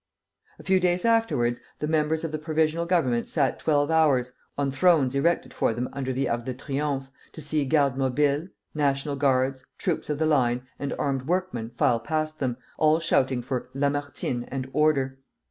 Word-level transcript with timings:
A 0.57 0.63
few 0.63 0.79
days 0.79 1.05
afterwards 1.05 1.59
the 1.77 1.87
members 1.87 2.23
of 2.23 2.31
the 2.31 2.39
Provisional 2.39 2.87
Government 2.87 3.27
sat 3.27 3.59
twelve 3.59 3.91
hours, 3.91 4.31
on 4.57 4.71
thrones 4.71 5.13
erected 5.13 5.53
for 5.53 5.75
them 5.75 5.87
under 5.93 6.11
the 6.11 6.27
Arch 6.27 6.49
of 6.49 6.57
Triumph, 6.57 7.11
to 7.33 7.39
see 7.39 7.65
Gardes 7.67 7.97
Mobiles, 7.97 8.49
National 8.73 9.15
Guards, 9.15 9.63
troops 9.77 10.09
of 10.09 10.17
the 10.17 10.25
line, 10.25 10.63
and 10.79 10.91
armed 10.97 11.27
workmen, 11.27 11.69
file 11.75 11.99
past 11.99 12.39
them, 12.39 12.57
all 12.79 12.99
shouting 12.99 13.43
for 13.43 13.69
Lamartine 13.75 14.45
and 14.49 14.67
Order! 14.73 15.19